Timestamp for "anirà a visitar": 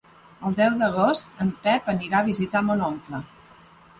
1.95-2.65